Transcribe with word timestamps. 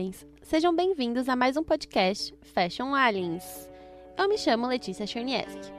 Aliens! 0.00 0.26
Sejam 0.40 0.74
bem-vindos 0.74 1.28
a 1.28 1.36
mais 1.36 1.58
um 1.58 1.62
podcast 1.62 2.34
Fashion 2.40 2.94
Aliens. 2.94 3.70
Eu 4.16 4.30
me 4.30 4.38
chamo 4.38 4.66
Letícia 4.66 5.06
Chernieski. 5.06 5.70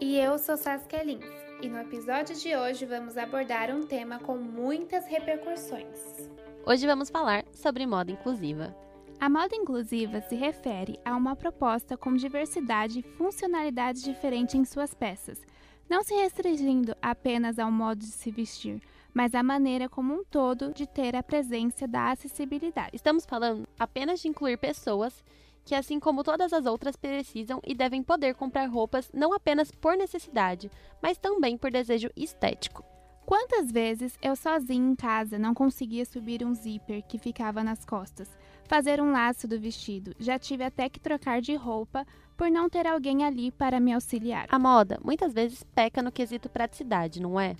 E 0.00 0.18
eu 0.18 0.36
sou 0.36 0.56
Saskia 0.56 1.04
Lins. 1.04 1.24
E 1.62 1.68
no 1.68 1.78
episódio 1.78 2.34
de 2.34 2.56
hoje 2.56 2.84
vamos 2.84 3.16
abordar 3.16 3.70
um 3.70 3.86
tema 3.86 4.18
com 4.18 4.36
muitas 4.36 5.06
repercussões. 5.06 6.28
Hoje 6.66 6.88
vamos 6.88 7.08
falar 7.08 7.44
sobre 7.52 7.86
moda 7.86 8.10
inclusiva. 8.10 8.76
A 9.20 9.28
moda 9.28 9.54
inclusiva 9.54 10.20
se 10.22 10.34
refere 10.34 10.98
a 11.04 11.14
uma 11.14 11.36
proposta 11.36 11.96
com 11.96 12.16
diversidade 12.16 12.98
e 12.98 13.02
funcionalidades 13.16 14.02
diferentes 14.02 14.56
em 14.56 14.64
suas 14.64 14.92
peças, 14.92 15.40
não 15.88 16.02
se 16.02 16.14
restringindo 16.14 16.96
apenas 17.00 17.60
ao 17.60 17.70
modo 17.70 18.00
de 18.00 18.06
se 18.06 18.32
vestir, 18.32 18.82
mas 19.14 19.34
à 19.34 19.42
maneira 19.42 19.88
como 19.88 20.14
um 20.14 20.24
todo 20.24 20.72
de 20.72 20.86
ter 20.86 21.16
a 21.16 21.22
presença 21.22 21.86
da 21.86 22.10
acessibilidade. 22.10 22.90
Estamos 22.94 23.24
falando 23.24 23.68
apenas 23.78 24.20
de 24.20 24.28
incluir 24.28 24.56
pessoas 24.56 25.24
que, 25.64 25.74
assim 25.74 26.00
como 26.00 26.24
todas 26.24 26.52
as 26.52 26.64
outras, 26.64 26.96
precisam 26.96 27.60
e 27.66 27.74
devem 27.74 28.02
poder 28.02 28.34
comprar 28.34 28.66
roupas 28.66 29.10
não 29.12 29.34
apenas 29.34 29.70
por 29.70 29.96
necessidade, 29.96 30.70
mas 31.02 31.18
também 31.18 31.58
por 31.58 31.70
desejo 31.70 32.10
estético. 32.16 32.82
Quantas 33.28 33.70
vezes 33.70 34.16
eu 34.22 34.34
sozinha 34.34 34.90
em 34.90 34.96
casa 34.96 35.38
não 35.38 35.52
conseguia 35.52 36.06
subir 36.06 36.42
um 36.42 36.54
zíper 36.54 37.02
que 37.02 37.18
ficava 37.18 37.62
nas 37.62 37.84
costas, 37.84 38.26
fazer 38.64 39.02
um 39.02 39.12
laço 39.12 39.46
do 39.46 39.60
vestido, 39.60 40.14
já 40.18 40.38
tive 40.38 40.64
até 40.64 40.88
que 40.88 40.98
trocar 40.98 41.42
de 41.42 41.54
roupa 41.54 42.06
por 42.38 42.50
não 42.50 42.70
ter 42.70 42.86
alguém 42.86 43.24
ali 43.24 43.50
para 43.50 43.80
me 43.80 43.92
auxiliar. 43.92 44.46
A 44.48 44.58
moda 44.58 44.98
muitas 45.04 45.34
vezes 45.34 45.62
peca 45.74 46.02
no 46.02 46.10
quesito 46.10 46.48
praticidade, 46.48 47.20
não 47.20 47.38
é? 47.38 47.54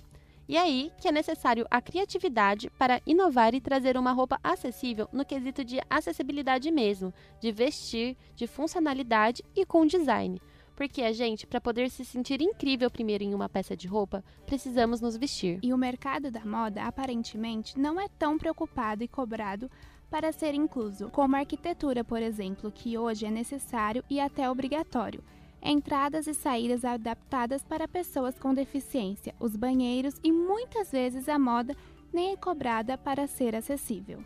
E 0.49 0.57
aí 0.57 0.91
que 0.99 1.07
é 1.07 1.11
necessário 1.11 1.67
a 1.69 1.79
criatividade 1.79 2.71
para 2.71 2.99
inovar 3.05 3.53
e 3.53 3.61
trazer 3.61 3.95
uma 3.95 4.11
roupa 4.11 4.39
acessível 4.43 5.07
no 5.13 5.23
quesito 5.23 5.63
de 5.63 5.79
acessibilidade 5.87 6.71
mesmo, 6.71 7.13
de 7.39 7.51
vestir, 7.51 8.17
de 8.35 8.47
funcionalidade 8.47 9.43
e 9.55 9.63
com 9.63 9.85
design. 9.85 10.41
Porque 10.75 11.03
a 11.03 11.13
gente, 11.13 11.45
para 11.45 11.61
poder 11.61 11.91
se 11.91 12.03
sentir 12.03 12.41
incrível 12.41 12.89
primeiro 12.89 13.23
em 13.23 13.35
uma 13.35 13.47
peça 13.47 13.77
de 13.77 13.87
roupa, 13.87 14.23
precisamos 14.47 14.99
nos 14.99 15.15
vestir. 15.15 15.59
E 15.61 15.71
o 15.71 15.77
mercado 15.77 16.31
da 16.31 16.43
moda, 16.43 16.81
aparentemente, 16.81 17.77
não 17.77 18.01
é 18.01 18.07
tão 18.17 18.35
preocupado 18.35 19.03
e 19.03 19.07
cobrado 19.07 19.69
para 20.09 20.31
ser 20.31 20.55
incluso, 20.55 21.11
como 21.11 21.35
a 21.35 21.39
arquitetura, 21.39 22.03
por 22.03 22.23
exemplo, 22.23 22.71
que 22.71 22.97
hoje 22.97 23.23
é 23.23 23.29
necessário 23.29 24.03
e 24.09 24.19
até 24.19 24.49
obrigatório 24.49 25.23
entradas 25.61 26.27
e 26.27 26.33
saídas 26.33 26.85
adaptadas 26.85 27.63
para 27.63 27.87
pessoas 27.87 28.37
com 28.39 28.53
deficiência, 28.53 29.35
os 29.39 29.55
banheiros 29.55 30.15
e 30.23 30.31
muitas 30.31 30.91
vezes 30.91 31.27
a 31.29 31.37
moda 31.37 31.75
nem 32.11 32.33
é 32.33 32.37
cobrada 32.37 32.97
para 32.97 33.27
ser 33.27 33.55
acessível. 33.55 34.23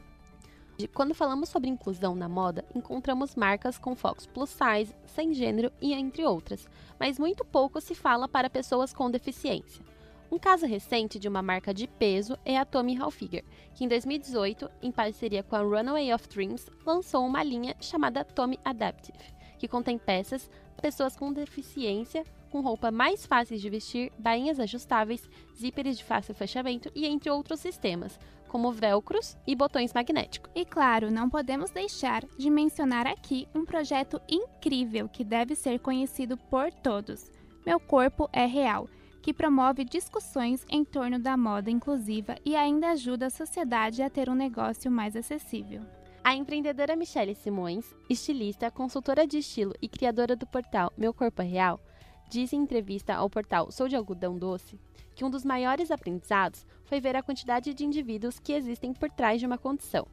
Quando 0.94 1.14
falamos 1.14 1.50
sobre 1.50 1.70
inclusão 1.70 2.16
na 2.16 2.28
moda, 2.28 2.66
encontramos 2.74 3.36
marcas 3.36 3.78
com 3.78 3.96
focos 3.96 4.26
plus 4.26 4.50
size, 4.50 4.96
sem 5.06 5.34
gênero 5.34 5.72
e 5.82 5.94
entre 5.94 6.26
outras, 6.26 6.68
mas 7.00 7.20
muito 7.20 7.46
pouco 7.46 7.80
se 7.80 7.94
fala 7.94 8.28
para 8.28 8.50
pessoas 8.50 8.94
com 8.94 9.10
deficiência. 9.10 9.84
Um 10.32 10.40
caso 10.40 10.66
recente 10.66 11.20
de 11.20 11.28
uma 11.28 11.44
marca 11.44 11.72
de 11.72 11.88
peso 11.88 12.36
é 12.44 12.58
a 12.58 12.66
Tommy 12.66 12.96
Hilfiger, 12.96 13.46
que 13.76 13.86
em 13.86 13.88
2018, 13.88 14.68
em 14.82 14.92
parceria 14.92 15.44
com 15.44 15.56
a 15.56 15.62
Runaway 15.62 16.12
of 16.12 16.28
Dreams, 16.28 16.72
lançou 16.84 17.24
uma 17.24 17.44
linha 17.44 17.76
chamada 17.80 18.26
Tommy 18.26 18.60
Adaptive, 18.66 19.24
que 19.60 19.68
contém 19.68 19.98
peças 20.00 20.50
pessoas 20.82 21.16
com 21.16 21.32
deficiência, 21.32 22.24
com 22.52 22.62
roupa 22.62 22.92
mais 22.92 23.26
fáceis 23.26 23.62
de 23.62 23.70
vestir, 23.70 24.12
bainhas 24.18 24.60
ajustáveis, 24.60 25.28
zíperes 25.58 25.98
de 25.98 26.04
fácil 26.04 26.36
fechamento 26.36 26.92
e 26.94 27.06
entre 27.06 27.30
outros 27.30 27.60
sistemas, 27.60 28.20
como 28.48 28.72
velcros 28.72 29.36
e 29.48 29.56
botões 29.56 29.92
magnéticos. 29.92 30.52
E 30.54 30.64
claro, 30.64 31.10
não 31.10 31.28
podemos 31.28 31.72
deixar 31.72 32.24
de 32.38 32.50
mencionar 32.52 33.08
aqui 33.08 33.48
um 33.56 33.66
projeto 33.66 34.22
incrível 34.30 35.10
que 35.10 35.24
deve 35.24 35.56
ser 35.56 35.80
conhecido 35.80 36.38
por 36.38 36.72
todos. 36.72 37.32
Meu 37.66 37.80
Corpo 37.80 38.30
é 38.32 38.46
Real, 38.46 38.88
que 39.24 39.34
promove 39.34 39.84
discussões 39.84 40.66
em 40.70 40.86
torno 40.86 41.18
da 41.18 41.36
moda 41.36 41.72
inclusiva 41.72 42.36
e 42.46 42.56
ainda 42.56 42.92
ajuda 42.92 43.28
a 43.28 43.32
sociedade 43.32 44.04
a 44.04 44.10
ter 44.10 44.30
um 44.30 44.36
negócio 44.36 44.92
mais 44.92 45.16
acessível. 45.16 45.82
A 46.26 46.34
empreendedora 46.34 46.96
Michelle 46.96 47.36
Simões, 47.36 47.94
estilista, 48.10 48.72
consultora 48.72 49.28
de 49.28 49.40
estilo 49.40 49.74
e 49.82 49.90
criadora 49.90 50.38
do 50.38 50.48
portal 50.48 50.90
Meu 50.98 51.14
Corpo 51.14 51.42
é 51.42 51.46
Real, 51.46 51.82
diz 52.30 52.54
em 52.54 52.62
entrevista 52.62 53.14
ao 53.14 53.30
portal 53.30 53.70
Sou 53.74 53.90
de 53.90 53.96
Algodão 53.98 54.38
Doce 54.38 54.80
que 55.14 55.26
um 55.26 55.30
dos 55.30 55.44
maiores 55.44 55.92
aprendizados 55.92 56.66
foi 56.86 57.02
ver 57.02 57.18
a 57.18 57.22
quantidade 57.22 57.74
de 57.74 57.86
indivíduos 57.86 58.40
que 58.40 58.54
existem 58.54 58.94
por 58.94 59.10
trás 59.12 59.42
de 59.42 59.46
uma 59.46 59.58
condição. 59.58 60.08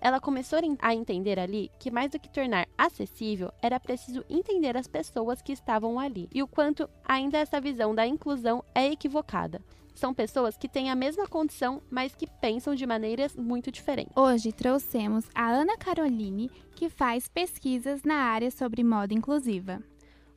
Ela 0.00 0.20
começou 0.20 0.60
a 0.78 0.94
entender 0.94 1.36
ali 1.36 1.68
que 1.80 1.90
mais 1.90 2.12
do 2.12 2.20
que 2.20 2.28
tornar 2.28 2.68
acessível, 2.78 3.52
era 3.60 3.80
preciso 3.80 4.24
entender 4.30 4.76
as 4.76 4.86
pessoas 4.86 5.42
que 5.42 5.52
estavam 5.52 5.98
ali 5.98 6.28
e 6.32 6.44
o 6.44 6.48
quanto 6.48 6.88
ainda 7.04 7.38
essa 7.38 7.60
visão 7.60 7.92
da 7.92 8.06
inclusão 8.06 8.64
é 8.72 8.86
equivocada. 8.86 9.60
São 9.96 10.12
pessoas 10.12 10.58
que 10.58 10.68
têm 10.68 10.90
a 10.90 10.94
mesma 10.94 11.26
condição, 11.26 11.80
mas 11.90 12.14
que 12.14 12.26
pensam 12.26 12.74
de 12.74 12.86
maneiras 12.86 13.34
muito 13.34 13.72
diferentes. 13.72 14.12
Hoje 14.14 14.52
trouxemos 14.52 15.24
a 15.34 15.48
Ana 15.48 15.74
Caroline, 15.78 16.50
que 16.74 16.90
faz 16.90 17.28
pesquisas 17.28 18.02
na 18.02 18.16
área 18.16 18.50
sobre 18.50 18.84
moda 18.84 19.14
inclusiva. 19.14 19.82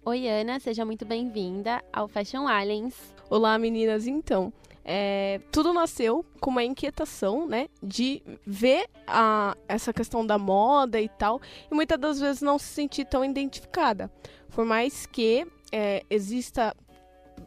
Oi, 0.06 0.30
Ana, 0.30 0.62
seja 0.62 0.86
muito 0.86 1.06
bem-vinda 1.06 1.84
ao 1.92 2.08
Fashion 2.08 2.48
Aliens. 2.48 2.96
Olá, 3.30 3.60
meninas. 3.60 4.08
Então, 4.08 4.54
é, 4.86 5.42
tudo 5.52 5.74
nasceu 5.74 6.26
com 6.40 6.52
uma 6.52 6.64
inquietação, 6.64 7.46
né, 7.46 7.68
de 7.84 8.24
ver 8.48 8.88
a, 9.06 9.58
essa 9.68 9.92
questão 9.92 10.26
da 10.26 10.38
moda 10.38 11.02
e 11.02 11.10
tal, 11.10 11.42
e 11.70 11.76
muitas 11.76 12.00
das 12.00 12.18
vezes 12.18 12.42
não 12.42 12.58
se 12.58 12.68
sentir 12.68 13.04
tão 13.04 13.26
identificada. 13.26 14.10
Por 14.56 14.64
mais 14.64 15.06
que 15.06 15.46
é, 15.70 16.06
exista 16.10 16.74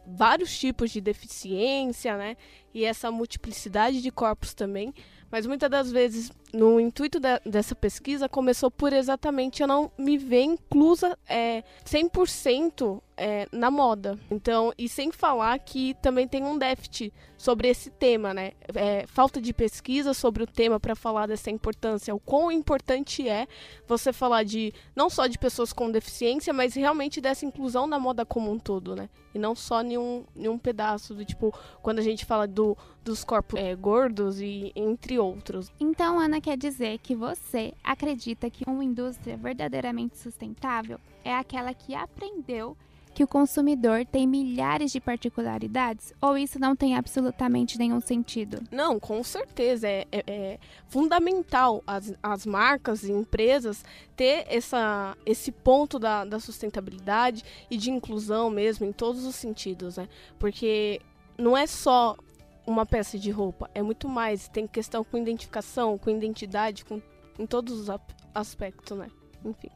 vários 0.05 0.57
tipos 0.57 0.91
de 0.91 1.01
deficiência, 1.01 2.17
né? 2.17 2.35
E 2.73 2.85
essa 2.85 3.11
multiplicidade 3.11 4.01
de 4.01 4.11
corpos 4.11 4.53
também. 4.53 4.93
Mas 5.33 5.47
muitas 5.47 5.67
das 5.67 5.91
vezes, 5.91 6.31
no 6.53 6.79
intuito 6.79 7.19
de, 7.19 7.39
dessa 7.43 7.73
pesquisa, 7.73 8.29
começou 8.29 8.69
por 8.69 8.93
exatamente 8.93 9.63
eu 9.63 9.67
não 9.67 9.91
me 9.97 10.15
ver 10.15 10.43
inclusa 10.43 11.17
é, 11.27 11.63
100% 11.83 13.01
é, 13.17 13.47
na 13.51 13.71
moda. 13.71 14.17
Então, 14.29 14.71
e 14.77 14.87
sem 14.87 15.11
falar 15.11 15.57
que 15.59 15.95
também 15.95 16.27
tem 16.27 16.43
um 16.43 16.57
déficit 16.57 17.11
sobre 17.37 17.67
esse 17.67 17.89
tema, 17.89 18.33
né? 18.33 18.51
É, 18.73 19.05
falta 19.07 19.41
de 19.41 19.53
pesquisa 19.53 20.13
sobre 20.13 20.43
o 20.43 20.47
tema 20.47 20.79
para 20.79 20.95
falar 20.95 21.27
dessa 21.27 21.49
importância, 21.49 22.13
o 22.13 22.19
quão 22.19 22.51
importante 22.51 23.27
é 23.27 23.47
você 23.87 24.13
falar 24.13 24.43
de 24.43 24.73
não 24.95 25.09
só 25.09 25.27
de 25.27 25.37
pessoas 25.37 25.73
com 25.73 25.91
deficiência, 25.91 26.53
mas 26.53 26.73
realmente 26.73 27.19
dessa 27.19 27.45
inclusão 27.45 27.87
na 27.87 27.99
moda 27.99 28.25
como 28.25 28.51
um 28.51 28.59
todo, 28.59 28.95
né? 28.95 29.09
E 29.33 29.39
não 29.39 29.55
só 29.55 29.81
em 29.81 29.97
um, 29.97 30.23
em 30.35 30.47
um 30.47 30.57
pedaço 30.57 31.13
do 31.13 31.25
tipo, 31.25 31.53
quando 31.81 31.99
a 31.99 32.03
gente 32.03 32.23
fala 32.23 32.47
do, 32.47 32.77
dos 33.03 33.23
corpos 33.23 33.59
é, 33.59 33.75
gordos 33.75 34.39
e 34.39 34.71
entre 34.75 35.19
outros. 35.23 35.71
Então, 35.79 36.19
Ana 36.19 36.41
quer 36.41 36.57
dizer 36.57 36.99
que 36.99 37.15
você 37.15 37.73
acredita 37.83 38.49
que 38.49 38.63
uma 38.67 38.83
indústria 38.83 39.37
verdadeiramente 39.37 40.17
sustentável 40.17 40.99
é 41.23 41.33
aquela 41.33 41.73
que 41.73 41.95
aprendeu 41.95 42.77
que 43.13 43.23
o 43.23 43.27
consumidor 43.27 44.05
tem 44.05 44.25
milhares 44.25 44.91
de 44.91 44.99
particularidades 44.99 46.13
ou 46.19 46.37
isso 46.37 46.59
não 46.59 46.75
tem 46.75 46.95
absolutamente 46.95 47.77
nenhum 47.77 48.01
sentido? 48.01 48.61
Não, 48.71 48.99
com 48.99 49.23
certeza. 49.23 49.87
É, 49.87 50.07
é, 50.11 50.23
é, 50.27 50.59
fundamental 50.87 51.83
as, 51.85 52.13
as 52.23 52.45
marcas 52.45 53.03
e 53.03 53.11
empresas 53.11 53.85
ter 54.15 54.45
essa, 54.47 55.15
esse 55.25 55.51
ponto 55.51 55.99
da, 55.99 56.25
da 56.25 56.39
sustentabilidade 56.39 57.43
e 57.69 57.77
de 57.77 57.91
inclusão 57.91 58.49
mesmo 58.49 58.85
em 58.85 58.91
todos 58.91 59.25
os 59.25 59.35
sentidos, 59.35 59.97
né? 59.97 60.09
Porque 60.39 60.99
não 61.37 61.55
é 61.55 61.67
só 61.67 62.17
uma 62.65 62.85
peça 62.85 63.17
de 63.17 63.29
roupa, 63.31 63.69
é 63.73 63.81
muito 63.81 64.07
mais. 64.07 64.47
Tem 64.47 64.65
questão 64.67 65.03
com 65.03 65.17
identificação, 65.17 65.97
com 65.97 66.09
identidade, 66.09 66.85
com, 66.85 67.01
em 67.37 67.45
todos 67.45 67.79
os 67.79 67.99
aspectos, 68.33 68.97
né? 68.97 69.09
Enfim. 69.43 69.69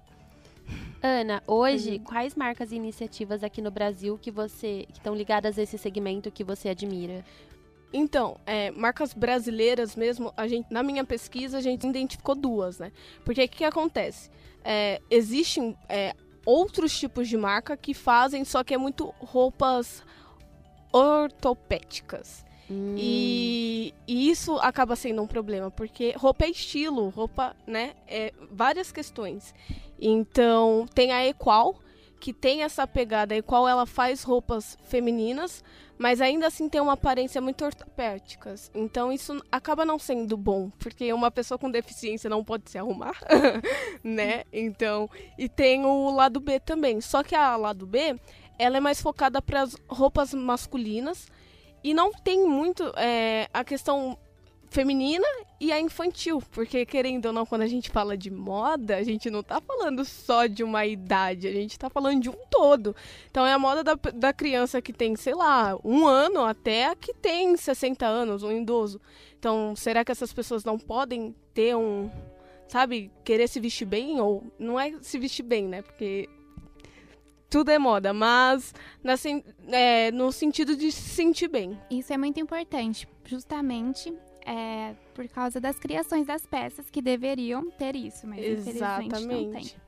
Ana, 1.01 1.43
hoje, 1.45 1.93
uhum. 1.93 2.03
quais 2.03 2.35
marcas 2.35 2.71
e 2.71 2.75
iniciativas 2.75 3.43
aqui 3.43 3.61
no 3.61 3.71
Brasil 3.71 4.17
que 4.17 4.31
você 4.31 4.85
que 4.87 4.97
estão 4.97 5.15
ligadas 5.15 5.57
a 5.57 5.61
esse 5.61 5.77
segmento 5.77 6.31
que 6.31 6.43
você 6.43 6.69
admira? 6.69 7.23
Então, 7.93 8.37
é, 8.45 8.69
marcas 8.71 9.13
brasileiras 9.13 9.95
mesmo, 9.95 10.33
a 10.35 10.47
gente, 10.47 10.71
na 10.71 10.83
minha 10.83 11.05
pesquisa, 11.05 11.57
a 11.57 11.61
gente 11.61 11.87
identificou 11.87 12.35
duas, 12.35 12.79
né? 12.79 12.91
Porque 13.23 13.43
o 13.43 13.47
que, 13.47 13.57
que 13.57 13.63
acontece? 13.63 14.29
É, 14.63 15.01
existem 15.09 15.77
é, 15.87 16.13
outros 16.45 16.97
tipos 16.97 17.29
de 17.29 17.37
marca 17.37 17.77
que 17.77 17.93
fazem, 17.93 18.43
só 18.43 18.63
que 18.63 18.73
é 18.73 18.77
muito 18.77 19.13
roupas 19.19 20.03
ortopédicas. 20.91 22.45
Hum. 22.69 22.95
E, 22.97 23.93
e, 24.07 24.29
isso 24.29 24.57
acaba 24.57 24.95
sendo 24.95 25.21
um 25.21 25.27
problema, 25.27 25.71
porque 25.71 26.13
roupa 26.17 26.45
é 26.45 26.49
estilo, 26.49 27.09
roupa, 27.09 27.55
né? 27.65 27.93
É 28.07 28.33
várias 28.51 28.91
questões. 28.91 29.53
Então, 29.99 30.85
tem 30.93 31.11
a 31.11 31.25
Equal, 31.25 31.79
que 32.19 32.33
tem 32.33 32.63
essa 32.63 32.85
pegada. 32.85 33.33
A 33.33 33.37
Equal 33.37 33.67
ela 33.67 33.85
faz 33.85 34.23
roupas 34.23 34.77
femininas, 34.83 35.63
mas 35.97 36.21
ainda 36.21 36.47
assim 36.47 36.69
tem 36.69 36.79
uma 36.79 36.93
aparência 36.93 37.41
muito 37.41 37.65
ortopédica. 37.65 38.53
Então 38.73 39.11
isso 39.11 39.41
acaba 39.51 39.85
não 39.85 39.97
sendo 39.97 40.37
bom, 40.37 40.69
porque 40.77 41.11
uma 41.11 41.31
pessoa 41.31 41.57
com 41.57 41.71
deficiência 41.71 42.29
não 42.29 42.43
pode 42.43 42.69
se 42.69 42.77
arrumar, 42.77 43.15
né? 44.03 44.43
Então, 44.51 45.09
e 45.37 45.49
tem 45.49 45.85
o 45.85 46.11
lado 46.11 46.39
B 46.39 46.59
também. 46.59 47.01
Só 47.01 47.23
que 47.23 47.35
a 47.35 47.55
lado 47.55 47.87
B, 47.87 48.15
ela 48.59 48.77
é 48.77 48.81
mais 48.81 49.01
focada 49.01 49.41
para 49.41 49.61
as 49.63 49.75
roupas 49.87 50.33
masculinas 50.33 51.27
e 51.83 51.93
não 51.93 52.11
tem 52.11 52.47
muito 52.47 52.83
é, 52.95 53.47
a 53.53 53.63
questão 53.63 54.17
feminina 54.69 55.25
e 55.59 55.71
a 55.71 55.79
infantil, 55.79 56.41
porque 56.51 56.85
querendo 56.85 57.27
ou 57.27 57.33
não, 57.33 57.45
quando 57.45 57.61
a 57.61 57.67
gente 57.67 57.89
fala 57.89 58.17
de 58.17 58.29
moda, 58.29 58.97
a 58.97 59.03
gente 59.03 59.29
não 59.29 59.41
tá 59.41 59.59
falando 59.59 60.03
só 60.05 60.45
de 60.45 60.63
uma 60.63 60.85
idade, 60.85 61.47
a 61.47 61.51
gente 61.51 61.79
tá 61.79 61.89
falando 61.89 62.21
de 62.21 62.29
um 62.29 62.35
todo. 62.49 62.95
Então 63.29 63.45
é 63.45 63.53
a 63.53 63.59
moda 63.59 63.83
da, 63.83 63.95
da 64.13 64.33
criança 64.33 64.81
que 64.81 64.93
tem, 64.93 65.15
sei 65.15 65.33
lá, 65.33 65.77
um 65.83 66.05
ano 66.05 66.41
até 66.41 66.87
a 66.87 66.95
que 66.95 67.13
tem 67.13 67.55
60 67.55 68.05
anos, 68.05 68.43
um 68.43 68.51
idoso. 68.51 69.01
Então, 69.39 69.75
será 69.75 70.03
que 70.03 70.11
essas 70.11 70.33
pessoas 70.33 70.63
não 70.63 70.77
podem 70.77 71.33
ter 71.53 71.75
um, 71.75 72.09
sabe, 72.67 73.11
querer 73.23 73.47
se 73.47 73.59
vestir 73.59 73.85
bem? 73.85 74.19
Ou 74.19 74.43
não 74.59 74.79
é 74.79 74.93
se 75.01 75.17
vestir 75.17 75.43
bem, 75.43 75.65
né? 75.67 75.81
Porque 75.81 76.27
tudo 77.49 77.69
é 77.69 77.79
moda, 77.79 78.13
mas 78.13 78.73
na, 79.03 79.13
é, 79.69 80.11
no 80.11 80.31
sentido 80.31 80.75
de 80.75 80.91
se 80.91 81.09
sentir 81.09 81.47
bem. 81.47 81.79
Isso 81.89 82.11
é 82.11 82.17
muito 82.17 82.39
importante, 82.39 83.07
justamente 83.25 84.13
é, 84.45 84.95
por 85.13 85.27
causa 85.27 85.59
das 85.59 85.77
criações 85.77 86.25
das 86.25 86.45
peças 86.45 86.89
que 86.89 87.01
deveriam 87.01 87.69
ter 87.71 87.95
isso, 87.95 88.25
mas 88.25 88.39
Exatamente. 88.39 89.07
infelizmente 89.07 89.43
não 89.43 89.51
tem. 89.51 89.87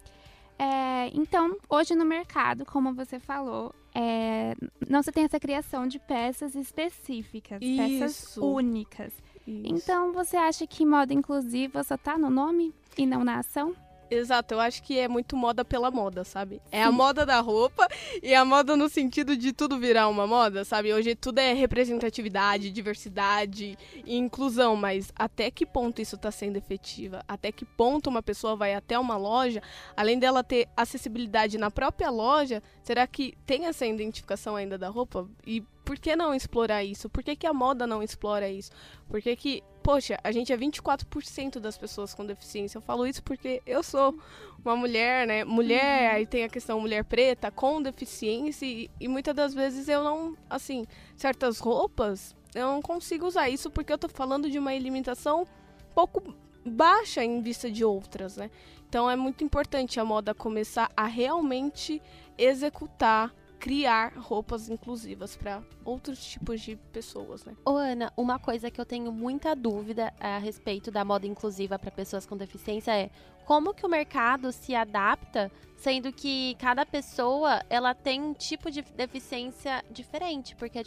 É, 0.62 1.10
então, 1.14 1.58
hoje 1.70 1.96
no 1.96 2.04
mercado, 2.04 2.66
como 2.66 2.94
você 2.94 3.18
falou, 3.18 3.74
é, 3.96 4.54
não 4.90 5.02
se 5.02 5.10
tem 5.10 5.24
essa 5.24 5.40
criação 5.40 5.88
de 5.88 5.98
peças 6.00 6.54
específicas, 6.54 7.60
isso. 7.62 7.78
peças 7.78 8.38
únicas. 8.38 9.14
Isso. 9.48 9.62
Então, 9.66 10.12
você 10.12 10.36
acha 10.36 10.68
que 10.68 10.86
moda 10.86 11.14
inclusiva 11.14 11.82
só 11.84 11.96
está 11.96 12.18
no 12.18 12.30
nome 12.30 12.74
e 12.98 13.06
não 13.06 13.24
na 13.24 13.40
ação? 13.40 13.74
Exato, 14.12 14.56
eu 14.56 14.60
acho 14.60 14.82
que 14.82 14.98
é 14.98 15.08
muito 15.08 15.36
moda 15.36 15.64
pela 15.64 15.92
moda, 15.92 16.24
sabe? 16.24 16.62
É 16.72 16.82
a 16.82 16.92
moda 16.92 17.26
da 17.26 17.40
roupa 17.40 17.88
e 18.24 18.34
a 18.34 18.44
moda 18.44 18.76
no 18.76 18.90
sentido 18.90 19.38
de 19.38 19.54
tudo 19.54 19.78
virar 19.78 20.08
uma 20.08 20.26
moda, 20.26 20.66
sabe? 20.66 20.92
Hoje 20.92 21.14
tudo 21.16 21.40
é 21.40 21.54
representatividade, 21.54 22.72
diversidade 22.72 23.78
e 24.06 24.18
inclusão, 24.18 24.76
mas 24.76 25.12
até 25.16 25.52
que 25.52 25.66
ponto 25.66 26.02
isso 26.02 26.16
está 26.16 26.32
sendo 26.32 26.58
efetiva? 26.58 27.24
Até 27.28 27.52
que 27.52 27.66
ponto 27.66 28.10
uma 28.10 28.24
pessoa 28.24 28.56
vai 28.56 28.74
até 28.74 28.98
uma 28.98 29.16
loja, 29.16 29.62
além 29.96 30.18
dela 30.18 30.44
ter 30.44 30.68
acessibilidade 30.76 31.58
na 31.58 31.70
própria 31.70 32.10
loja, 32.10 32.64
será 32.82 33.06
que 33.06 33.38
tem 33.46 33.68
essa 33.68 33.86
identificação 33.86 34.56
ainda 34.56 34.78
da 34.78 34.90
roupa? 34.90 35.30
E 35.46 35.62
por 35.86 35.98
que 35.98 36.16
não 36.16 36.36
explorar 36.36 36.84
isso? 36.84 37.10
Por 37.10 37.24
que, 37.24 37.36
que 37.36 37.48
a 37.48 37.54
moda 37.54 37.88
não 37.88 38.04
explora 38.04 38.48
isso? 38.48 38.72
Por 39.08 39.22
que, 39.22 39.36
que 39.36 39.64
poxa, 39.89 40.19
a 40.24 40.31
gente 40.31 40.53
é 40.53 40.56
24% 40.56 41.57
das 41.57 41.75
pessoas 41.75 42.13
com 42.13 42.24
deficiência. 42.24 42.77
Eu 42.77 42.81
falo 42.83 43.07
isso 43.07 43.24
porque 43.24 43.59
eu 43.65 43.81
sou 43.81 44.15
uma 44.63 44.75
mulher, 44.75 45.25
né? 45.25 45.44
Mulher, 45.44 46.12
uhum. 46.12 46.15
aí 46.15 46.27
tem 46.27 46.44
a 46.44 46.47
questão 46.47 46.80
mulher 46.80 47.03
preta 47.03 47.50
com 47.50 47.81
deficiência 47.81 48.68
e, 48.68 48.88
e, 49.00 49.07
muitas 49.07 49.33
das 49.33 49.51
vezes 49.51 49.88
eu 49.88 50.03
não, 50.03 50.38
assim, 50.47 50.86
certas 51.15 51.57
roupas 51.57 52.36
eu 52.53 52.68
não 52.68 52.83
consigo 52.83 53.25
usar 53.25 53.50
isso 53.50 53.71
porque 53.71 53.91
eu 53.91 53.97
tô 53.97 54.07
falando 54.07 54.47
de 54.47 54.59
uma 54.59 54.75
limitação 54.75 55.47
pouco 55.95 56.36
baixa 56.63 57.24
em 57.24 57.41
vista 57.41 57.71
de 57.71 57.83
outras, 57.83 58.38
né? 58.38 58.51
Então 58.88 59.09
é 59.09 59.15
muito 59.15 59.44
importante 59.44 60.00
a 60.00 60.06
moda 60.06 60.36
começar 60.36 60.91
a 60.95 61.07
realmente 61.07 62.00
executar 62.38 63.33
criar 63.60 64.14
roupas 64.16 64.70
inclusivas 64.70 65.36
para 65.36 65.62
outros 65.84 66.24
tipos 66.24 66.62
de 66.62 66.76
pessoas, 66.94 67.44
né? 67.44 67.56
Ô 67.66 67.72
Ana, 67.72 68.12
uma 68.16 68.40
coisa 68.40 68.72
que 68.72 68.80
eu 68.80 68.86
tenho 68.86 69.12
muita 69.12 69.56
dúvida 69.56 70.14
a 70.20 70.38
respeito 70.38 70.90
da 70.90 71.04
moda 71.04 71.28
inclusiva 71.28 71.78
para 71.78 71.92
pessoas 71.92 72.26
com 72.26 72.38
deficiência 72.38 72.96
é 72.96 73.10
como 73.46 73.74
que 73.74 73.86
o 73.86 73.90
mercado 73.90 74.52
se 74.52 74.76
adapta, 74.76 75.52
sendo 75.76 76.14
que 76.14 76.56
cada 76.60 76.86
pessoa 76.86 77.64
ela 77.70 77.94
tem 77.94 78.22
um 78.22 78.34
tipo 78.34 78.72
de 78.72 78.82
deficiência 78.82 79.84
diferente, 79.92 80.56
porque 80.56 80.80
é 80.80 80.84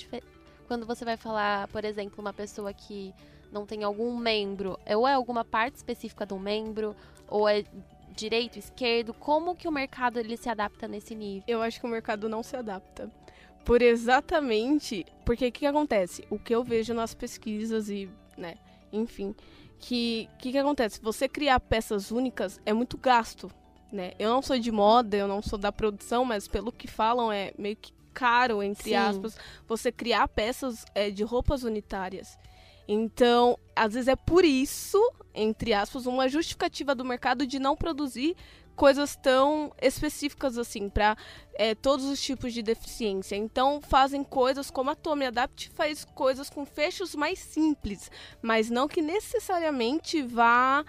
quando 0.67 0.87
você 0.87 1.05
vai 1.05 1.17
falar, 1.17 1.69
por 1.69 1.85
exemplo, 1.85 2.21
uma 2.21 2.33
pessoa 2.33 2.73
que 2.73 3.13
não 3.51 3.67
tem 3.67 3.83
algum 3.83 4.17
membro, 4.17 4.79
ou 4.89 5.07
é 5.07 5.13
alguma 5.13 5.45
parte 5.45 5.75
específica 5.75 6.25
do 6.25 6.39
membro, 6.39 6.97
ou 7.29 7.47
é 7.47 7.65
direito, 8.13 8.59
esquerdo? 8.59 9.13
Como 9.15 9.57
que 9.57 9.67
o 9.67 9.73
mercado 9.73 10.19
ele 10.19 10.37
se 10.37 10.49
adapta 10.49 10.87
nesse 10.87 11.15
nível? 11.15 11.45
Eu 11.47 11.63
acho 11.63 11.81
que 11.81 11.87
o 11.87 11.89
mercado 11.89 12.29
não 12.29 12.43
se 12.43 12.57
adapta. 12.57 13.11
Por 13.65 13.81
exatamente, 13.81 15.07
porque 15.25 15.47
o 15.47 15.53
que, 15.53 15.61
que, 15.61 15.67
acontece? 15.67 16.25
O 16.29 16.39
que 16.39 16.55
eu 16.55 16.65
vejo 16.65 16.93
nas 16.93 17.15
pesquisas 17.15 17.89
e, 17.89 18.09
né, 18.37 18.57
enfim, 18.93 19.35
que 19.79 20.29
que, 20.39 20.53
que 20.53 20.59
acontece? 20.59 21.01
Você 21.01 21.29
criar 21.29 21.61
peças 21.61 22.11
únicas 22.11 22.61
é 22.67 22.73
muito 22.73 22.99
gasto, 22.99 23.51
né? 23.93 24.13
Eu 24.19 24.31
não 24.31 24.43
sou 24.43 24.59
de 24.59 24.73
moda, 24.73 25.17
eu 25.17 25.29
não 25.29 25.41
sou 25.41 25.59
da 25.59 25.71
produção, 25.71 26.25
mas 26.25 26.49
pelo 26.49 26.73
que 26.73 26.89
falam 26.89 27.31
é 27.31 27.53
meio 27.57 27.77
que 27.77 27.93
caro, 28.13 28.63
entre 28.63 28.91
Sim. 28.91 28.95
aspas, 28.95 29.37
você 29.67 29.91
criar 29.91 30.29
peças 30.29 30.85
é, 30.95 31.11
de 31.11 31.23
roupas 31.23 31.63
unitárias. 31.63 32.39
Então, 32.87 33.59
às 33.75 33.95
vezes 33.95 34.09
é 34.09 34.17
por 34.17 34.45
isso, 34.45 34.99
entre 35.35 35.73
aspas, 35.73 36.07
uma 36.07 36.29
justificativa 36.29 36.95
do 36.95 37.05
mercado 37.05 37.47
de 37.47 37.59
não 37.59 37.77
produzir 37.77 38.37
coisas 38.75 39.17
tão 39.17 39.73
específicas 39.81 40.57
assim 40.57 40.89
para 40.89 41.17
é, 41.55 41.75
todos 41.75 42.07
os 42.07 42.21
tipos 42.21 42.53
de 42.53 42.63
deficiência. 42.63 43.37
Então 43.37 43.81
fazem 43.83 44.25
coisas 44.25 44.71
como 44.71 44.91
a 44.91 44.95
Tommy 44.95 45.27
Adapt 45.27 45.71
faz 45.71 46.05
coisas 46.05 46.49
com 46.49 46.65
fechos 46.65 47.15
mais 47.15 47.39
simples, 47.39 48.11
mas 48.41 48.71
não 48.71 48.89
que 48.89 49.03
necessariamente 49.03 50.23
vá 50.23 50.85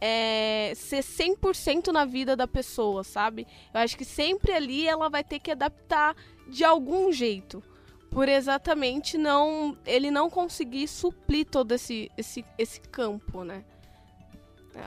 é, 0.00 0.72
ser 0.76 1.02
100% 1.02 1.88
na 1.88 2.04
vida 2.04 2.36
da 2.36 2.46
pessoa, 2.46 3.02
sabe? 3.02 3.46
Eu 3.72 3.80
acho 3.80 3.96
que 3.96 4.04
sempre 4.04 4.52
ali 4.52 4.86
ela 4.86 5.08
vai 5.08 5.24
ter 5.24 5.38
que 5.38 5.50
adaptar 5.50 6.14
de 6.48 6.64
algum 6.64 7.12
jeito 7.12 7.62
por 8.10 8.28
exatamente 8.28 9.18
não 9.18 9.76
ele 9.84 10.10
não 10.10 10.30
conseguir 10.30 10.88
suprir 10.88 11.46
todo 11.46 11.72
esse, 11.72 12.10
esse, 12.16 12.44
esse 12.56 12.80
campo, 12.80 13.44
né? 13.44 13.64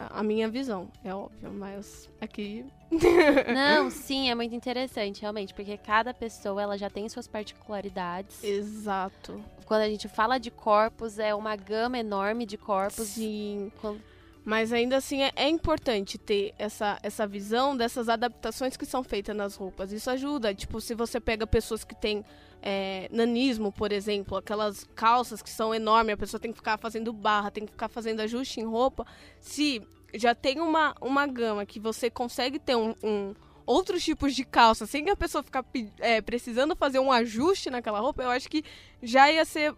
A 0.10 0.24
minha 0.24 0.48
visão, 0.50 0.90
é 1.04 1.14
óbvio, 1.14 1.52
mas 1.54 2.10
aqui 2.20 2.66
Não, 3.54 3.90
sim, 3.92 4.30
é 4.30 4.36
muito 4.36 4.54
interessante, 4.54 5.22
realmente, 5.22 5.54
porque 5.54 5.78
cada 5.78 6.14
pessoa 6.14 6.62
ela 6.62 6.78
já 6.78 6.90
tem 6.90 7.08
suas 7.08 7.28
particularidades. 7.28 8.44
Exato. 8.44 9.44
Quando 9.66 9.82
a 9.82 9.90
gente 9.90 10.08
fala 10.08 10.38
de 10.38 10.52
corpos, 10.52 11.18
é 11.18 11.34
uma 11.34 11.56
gama 11.56 11.98
enorme 11.98 12.46
de 12.46 12.58
corpos. 12.58 13.08
Sim. 13.08 13.72
Quando... 13.80 14.02
Mas 14.44 14.74
ainda 14.74 14.98
assim 14.98 15.22
é, 15.22 15.32
é, 15.36 15.48
importante 15.48 16.18
ter 16.18 16.54
essa, 16.58 16.98
essa 17.04 17.28
visão 17.28 17.78
dessas 17.78 18.10
adaptações 18.10 18.76
que 18.76 18.86
são 18.86 19.04
feitas 19.04 19.36
nas 19.36 19.56
roupas. 19.56 19.92
Isso 19.92 20.10
ajuda. 20.10 20.54
Tipo, 20.54 20.82
se 20.82 20.96
você 20.96 21.20
pega 21.20 21.46
pessoas 21.46 21.84
que 21.84 21.94
têm 21.94 22.26
é, 22.62 23.08
nanismo, 23.12 23.72
por 23.72 23.92
exemplo, 23.92 24.38
aquelas 24.38 24.84
calças 24.96 25.42
que 25.44 25.50
são 25.50 25.76
enormes, 25.76 26.14
a 26.14 26.18
pessoa 26.18 26.40
tem 26.40 26.52
que 26.52 26.58
ficar 26.58 26.78
fazendo 26.78 27.14
barra, 27.14 27.52
tem 27.52 27.66
que 27.66 27.72
ficar 27.72 27.88
fazendo 27.88 28.20
ajuste 28.22 28.60
em 28.60 28.66
roupa. 28.66 29.06
Se 29.40 29.82
já 30.14 30.34
tem 30.34 30.60
uma, 30.60 30.96
uma 31.00 31.28
gama 31.28 31.66
que 31.66 31.80
você 31.80 32.10
consegue 32.10 32.58
ter 32.58 32.76
um, 32.76 32.96
um 33.04 33.34
outros 33.64 34.04
tipos 34.04 34.36
de 34.36 34.44
calça 34.44 34.86
sem 34.86 35.06
que 35.06 35.12
a 35.12 35.16
pessoa 35.16 35.44
ficar 35.44 35.64
é, 36.00 36.20
precisando 36.20 36.76
fazer 36.76 37.00
um 37.00 37.12
ajuste 37.12 37.70
naquela 37.70 38.00
roupa, 38.00 38.24
eu 38.24 38.30
acho 38.30 38.50
que 38.50 38.64
já 39.02 39.32
ia 39.32 39.46
ser 39.46 39.74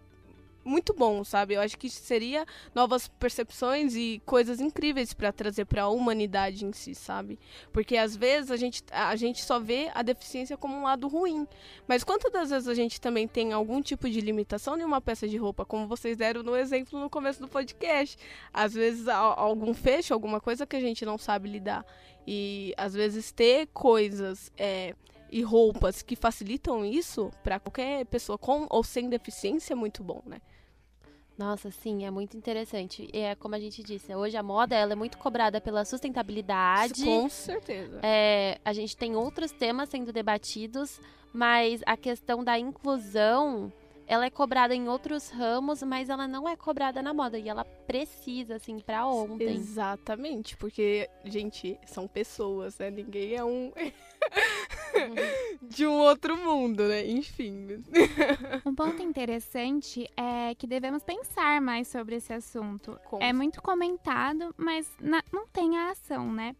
muito 0.64 0.94
bom, 0.94 1.22
sabe? 1.24 1.54
Eu 1.54 1.60
acho 1.60 1.78
que 1.78 1.90
seria 1.90 2.46
novas 2.74 3.08
percepções 3.08 3.94
e 3.94 4.22
coisas 4.24 4.60
incríveis 4.60 5.12
para 5.12 5.32
trazer 5.32 5.64
para 5.64 5.82
a 5.82 5.88
humanidade 5.88 6.64
em 6.64 6.72
si, 6.72 6.94
sabe? 6.94 7.38
Porque 7.72 7.96
às 7.96 8.16
vezes 8.16 8.50
a 8.50 8.56
gente, 8.56 8.82
a 8.90 9.14
gente 9.16 9.44
só 9.44 9.60
vê 9.60 9.90
a 9.94 10.02
deficiência 10.02 10.56
como 10.56 10.76
um 10.76 10.84
lado 10.84 11.06
ruim. 11.08 11.46
Mas 11.86 12.02
quantas 12.02 12.32
das 12.32 12.50
vezes 12.50 12.68
a 12.68 12.74
gente 12.74 13.00
também 13.00 13.28
tem 13.28 13.52
algum 13.52 13.82
tipo 13.82 14.08
de 14.08 14.20
limitação 14.20 14.78
em 14.78 14.84
uma 14.84 15.00
peça 15.00 15.28
de 15.28 15.36
roupa, 15.36 15.64
como 15.64 15.86
vocês 15.86 16.16
deram 16.16 16.42
no 16.42 16.56
exemplo 16.56 16.98
no 16.98 17.10
começo 17.10 17.40
do 17.40 17.48
podcast? 17.48 18.16
Às 18.52 18.74
vezes 18.74 19.08
algum 19.08 19.74
fecho, 19.74 20.14
alguma 20.14 20.40
coisa 20.40 20.66
que 20.66 20.76
a 20.76 20.80
gente 20.80 21.04
não 21.04 21.18
sabe 21.18 21.48
lidar. 21.48 21.84
E 22.26 22.72
às 22.76 22.94
vezes 22.94 23.30
ter 23.30 23.68
coisas. 23.72 24.50
É, 24.56 24.94
e 25.34 25.42
roupas 25.42 26.00
que 26.00 26.14
facilitam 26.14 26.84
isso 26.84 27.28
para 27.42 27.58
qualquer 27.58 28.06
pessoa 28.06 28.38
com 28.38 28.68
ou 28.70 28.84
sem 28.84 29.08
deficiência 29.08 29.72
é 29.72 29.74
muito 29.74 30.00
bom, 30.00 30.22
né? 30.24 30.40
Nossa, 31.36 31.72
sim, 31.72 32.04
é 32.06 32.10
muito 32.12 32.36
interessante. 32.36 33.10
E 33.12 33.18
é 33.18 33.34
como 33.34 33.56
a 33.56 33.58
gente 33.58 33.82
disse, 33.82 34.14
hoje 34.14 34.36
a 34.36 34.44
moda 34.44 34.76
ela 34.76 34.92
é 34.92 34.94
muito 34.94 35.18
cobrada 35.18 35.60
pela 35.60 35.84
sustentabilidade. 35.84 37.04
Com 37.04 37.28
certeza. 37.28 37.98
É, 38.00 38.60
a 38.64 38.72
gente 38.72 38.96
tem 38.96 39.16
outros 39.16 39.50
temas 39.50 39.88
sendo 39.88 40.12
debatidos, 40.12 41.00
mas 41.32 41.80
a 41.84 41.96
questão 41.96 42.44
da 42.44 42.56
inclusão, 42.56 43.72
ela 44.06 44.26
é 44.26 44.30
cobrada 44.30 44.72
em 44.72 44.88
outros 44.88 45.30
ramos, 45.30 45.82
mas 45.82 46.10
ela 46.10 46.28
não 46.28 46.48
é 46.48 46.54
cobrada 46.54 47.02
na 47.02 47.12
moda 47.12 47.36
e 47.40 47.48
ela 47.48 47.64
precisa 47.64 48.54
assim 48.54 48.78
para 48.78 49.04
ontem. 49.04 49.56
Exatamente, 49.56 50.56
porque 50.56 51.10
gente, 51.24 51.76
são 51.86 52.06
pessoas, 52.06 52.78
né? 52.78 52.88
Ninguém 52.88 53.34
é 53.34 53.44
um 53.44 53.72
de 55.62 55.86
um 55.86 55.92
outro 55.92 56.36
mundo, 56.36 56.86
né? 56.86 57.06
Enfim. 57.06 57.82
Um 58.64 58.74
ponto 58.74 59.02
interessante 59.02 60.08
é 60.16 60.54
que 60.54 60.66
devemos 60.66 61.02
pensar 61.02 61.60
mais 61.60 61.88
sobre 61.88 62.16
esse 62.16 62.32
assunto. 62.32 62.98
Com 63.04 63.18
É 63.20 63.32
muito 63.32 63.62
comentado, 63.62 64.54
mas 64.56 64.90
não 65.00 65.46
tem 65.48 65.76
a 65.78 65.90
ação, 65.90 66.32
né? 66.32 66.54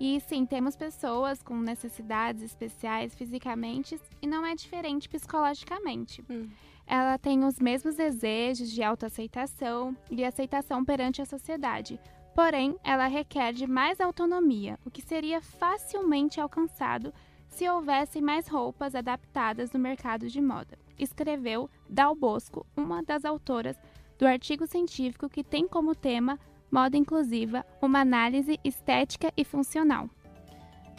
E 0.00 0.20
sim, 0.20 0.44
temos 0.44 0.76
pessoas 0.76 1.42
com 1.42 1.56
necessidades 1.56 2.42
especiais 2.42 3.14
fisicamente 3.14 3.98
e 4.20 4.26
não 4.26 4.44
é 4.44 4.54
diferente 4.54 5.08
psicologicamente. 5.08 6.24
Hum. 6.28 6.48
Ela 6.86 7.16
tem 7.16 7.44
os 7.44 7.58
mesmos 7.58 7.94
desejos 7.94 8.70
de 8.70 8.82
autoaceitação 8.82 9.96
e 10.10 10.24
aceitação 10.24 10.84
perante 10.84 11.22
a 11.22 11.24
sociedade. 11.24 11.98
Porém, 12.34 12.76
ela 12.82 13.06
requer 13.06 13.52
de 13.52 13.66
mais 13.66 14.00
autonomia, 14.00 14.78
o 14.84 14.90
que 14.90 15.00
seria 15.00 15.40
facilmente 15.40 16.40
alcançado 16.40 17.14
se 17.54 17.68
houvessem 17.68 18.20
mais 18.20 18.48
roupas 18.48 18.96
adaptadas 18.96 19.70
no 19.70 19.78
mercado 19.78 20.28
de 20.28 20.40
moda. 20.40 20.76
Escreveu 20.98 21.70
Dal 21.88 22.14
Bosco, 22.14 22.66
uma 22.76 23.00
das 23.00 23.24
autoras 23.24 23.76
do 24.18 24.26
artigo 24.26 24.66
científico 24.66 25.28
que 25.28 25.44
tem 25.44 25.68
como 25.68 25.94
tema 25.94 26.38
Moda 26.68 26.96
Inclusiva, 26.96 27.64
uma 27.80 28.00
análise 28.00 28.58
estética 28.64 29.32
e 29.36 29.44
funcional. 29.44 30.10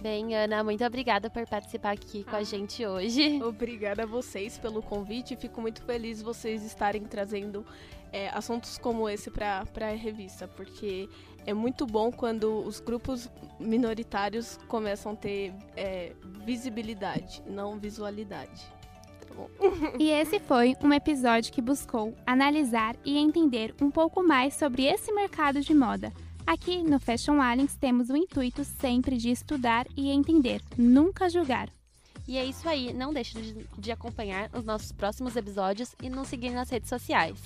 Bem, 0.02 0.34
Ana, 0.34 0.64
muito 0.64 0.86
obrigada 0.86 1.30
por 1.30 1.46
participar 1.46 1.92
aqui 1.92 2.24
com 2.24 2.36
a 2.38 2.44
gente 2.44 2.86
hoje. 2.86 3.42
Obrigada 3.44 4.04
a 4.04 4.06
vocês 4.06 4.58
pelo 4.58 4.82
convite. 4.82 5.36
Fico 5.36 5.60
muito 5.62 5.82
feliz 5.84 6.22
vocês 6.22 6.64
estarem 6.64 7.04
trazendo 7.04 7.66
é, 8.14 8.30
assuntos 8.30 8.78
como 8.78 9.10
esse 9.10 9.30
para 9.30 9.66
a 9.76 9.96
revista, 9.96 10.48
porque 10.48 11.10
é 11.46 11.54
muito 11.54 11.86
bom 11.86 12.12
quando 12.12 12.60
os 12.60 12.80
grupos 12.80 13.30
minoritários 13.60 14.58
começam 14.68 15.14
a 15.14 15.16
ter 15.16 15.54
é, 15.76 16.14
visibilidade, 16.46 17.42
não 17.48 17.78
visualidade. 17.78 18.66
Tá 19.28 19.34
bom? 19.34 19.50
E 20.00 20.10
esse 20.10 20.40
foi 20.40 20.76
um 20.84 20.92
episódio 20.92 21.54
que 21.54 21.62
buscou 21.62 22.14
analisar 22.26 22.96
e 23.06 23.18
entender 23.18 23.74
um 23.82 23.92
pouco 23.92 24.24
mais 24.24 24.56
sobre 24.56 24.86
esse 24.86 25.12
mercado 25.12 25.62
de 25.62 25.74
moda. 25.74 26.12
Aqui 26.46 26.84
no 26.84 27.00
Fashion 27.00 27.42
Aliens 27.42 27.76
temos 27.76 28.10
o 28.10 28.16
intuito 28.16 28.64
sempre 28.64 29.18
de 29.18 29.32
estudar 29.32 29.88
e 29.98 30.12
entender, 30.12 30.62
nunca 30.78 31.30
julgar. 31.30 31.70
E 32.28 32.38
é 32.38 32.46
isso 32.46 32.68
aí, 32.68 32.92
não 32.94 33.14
deixe 33.14 33.40
de, 33.40 33.68
de 33.78 33.92
acompanhar 33.92 34.50
os 34.54 34.64
nossos 34.64 34.92
próximos 34.92 35.36
episódios 35.36 35.96
e 36.02 36.10
nos 36.10 36.28
seguir 36.28 36.52
nas 36.52 36.70
redes 36.70 36.90
sociais. 36.90 37.40